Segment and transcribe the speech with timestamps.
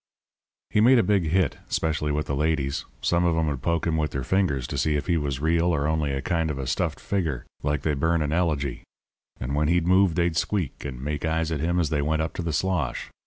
[0.71, 2.85] "He made a big hit, 'specially with the ladies.
[3.01, 5.65] Some of 'em would poke him with their fingers to see if he was real
[5.65, 8.81] or only a kind of a stuffed figure like they burn in elegy.
[9.39, 12.33] And when he'd move they'd squeak, and make eyes at him as they went up
[12.33, 13.11] to the slosh.